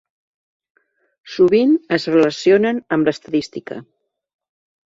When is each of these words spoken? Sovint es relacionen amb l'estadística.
Sovint 1.33 1.75
es 1.97 2.09
relacionen 2.15 2.81
amb 2.97 3.11
l'estadística. 3.11 3.79